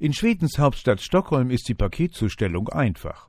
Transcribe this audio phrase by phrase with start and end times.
[0.00, 3.26] In Schwedens Hauptstadt Stockholm ist die Paketzustellung einfach.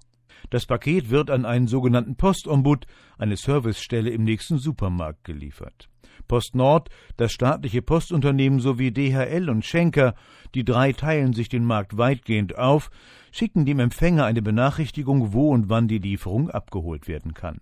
[0.52, 2.85] Das Paket wird an einen sogenannten Postombud,
[3.18, 5.90] eine Servicestelle im nächsten Supermarkt, geliefert.
[6.28, 10.13] Post Nord, das staatliche Postunternehmen sowie DHL und Schenker,
[10.54, 12.92] die drei teilen sich den Markt weitgehend auf,
[13.31, 17.61] schicken dem Empfänger eine Benachrichtigung, wo und wann die Lieferung abgeholt werden kann.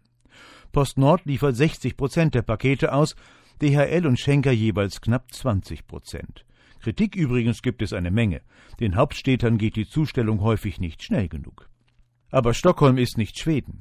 [0.73, 3.15] Post Nord liefert 60 Prozent der Pakete aus,
[3.61, 6.45] DHL und Schenker jeweils knapp 20 Prozent.
[6.79, 8.41] Kritik übrigens gibt es eine Menge.
[8.79, 11.69] Den Hauptstädtern geht die Zustellung häufig nicht schnell genug.
[12.29, 13.79] Aber Stockholm ist nicht Schweden.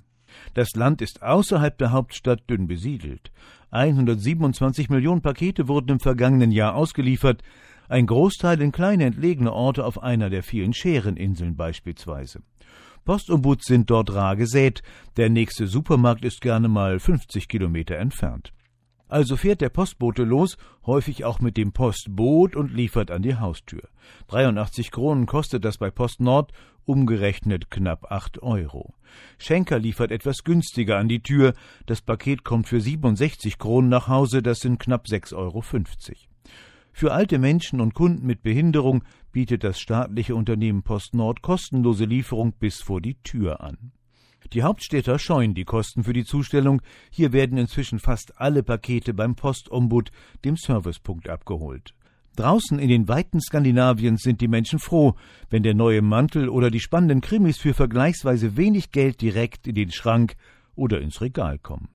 [0.54, 3.30] Das Land ist außerhalb der Hauptstadt dünn besiedelt.
[3.70, 7.42] 127 Millionen Pakete wurden im vergangenen Jahr ausgeliefert,
[7.88, 12.42] ein Großteil in kleine entlegene Orte auf einer der vielen Schereninseln beispielsweise.
[13.04, 14.82] Postombuds sind dort rar gesät,
[15.16, 18.52] der nächste Supermarkt ist gerne mal 50 Kilometer entfernt.
[19.08, 23.88] Also fährt der Postbote los, häufig auch mit dem Postboot und liefert an die Haustür.
[24.28, 26.52] 83 Kronen kostet das bei Post Nord,
[26.84, 28.94] umgerechnet knapp 8 Euro.
[29.38, 31.54] Schenker liefert etwas günstiger an die Tür,
[31.86, 35.62] das Paket kommt für 67 Kronen nach Hause, das sind knapp 6,50 Euro.
[36.92, 42.52] Für alte Menschen und Kunden mit Behinderung bietet das staatliche Unternehmen Post Nord kostenlose Lieferung
[42.52, 43.92] bis vor die Tür an.
[44.52, 46.82] Die Hauptstädter scheuen die Kosten für die Zustellung.
[47.10, 50.10] Hier werden inzwischen fast alle Pakete beim Postombud,
[50.44, 51.94] dem Servicepunkt, abgeholt.
[52.36, 55.14] Draußen in den Weiten Skandinaviens sind die Menschen froh,
[55.48, 59.90] wenn der neue Mantel oder die spannenden Krimis für vergleichsweise wenig Geld direkt in den
[59.90, 60.36] Schrank
[60.74, 61.84] oder ins Regal kommen.